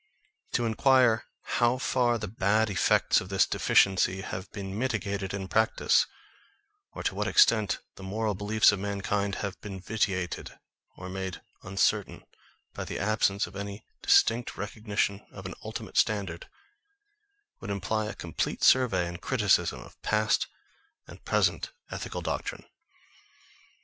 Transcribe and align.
To 0.53 0.65
inquire 0.65 1.25
how 1.61 1.77
far 1.77 2.17
the 2.17 2.27
bad 2.27 2.71
effects 2.71 3.21
of 3.21 3.29
this 3.29 3.45
deficiency 3.45 4.21
have 4.21 4.51
been 4.51 4.75
mitigated 4.75 5.31
in 5.31 5.47
practice, 5.47 6.07
or 6.93 7.03
to 7.03 7.13
what 7.13 7.27
extent 7.27 7.77
the 7.97 8.01
moral 8.01 8.33
beliefs 8.33 8.71
of 8.71 8.79
mankind 8.79 9.35
have 9.45 9.61
been 9.61 9.79
vitiated 9.79 10.57
or 10.97 11.07
made 11.07 11.43
uncertain 11.61 12.23
by 12.73 12.83
the 12.85 12.97
absence 12.97 13.45
of 13.45 13.55
any 13.55 13.85
distinct 14.01 14.57
recognition 14.57 15.23
of 15.31 15.45
an 15.45 15.53
ultimate 15.63 15.97
standard, 15.97 16.49
would 17.59 17.69
imply 17.69 18.07
a 18.07 18.15
complete 18.15 18.63
survey 18.63 19.07
and 19.07 19.21
criticism, 19.21 19.81
of 19.81 20.01
past 20.01 20.47
and 21.05 21.23
present 21.25 21.73
ethical 21.91 22.21
doctrine. 22.21 22.65